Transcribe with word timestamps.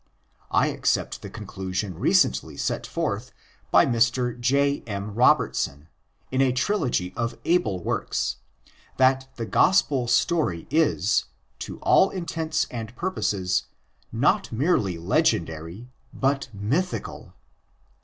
I 0.49 0.65
accept 0.69 1.21
the 1.21 1.29
conclusion 1.29 1.93
recently 1.99 2.57
set 2.57 2.87
forth 2.87 3.31
by 3.69 3.85
Mr. 3.85 4.35
J. 4.39 4.81
M. 4.87 5.13
Robertson 5.13 5.89
in 6.31 6.41
a 6.41 6.51
trilogy 6.51 7.13
of 7.15 7.37
able 7.45 7.83
works, 7.83 8.37
that 8.97 9.27
the 9.35 9.45
Gospel 9.45 10.07
story 10.07 10.65
is, 10.71 11.25
to 11.59 11.77
all 11.81 12.09
intents 12.09 12.65
and 12.71 12.95
pur 12.95 13.11
poses, 13.11 13.65
not 14.11 14.51
merely 14.51 14.97
legendary, 14.97 15.87
but 16.11 16.49
mythical. 16.51 17.35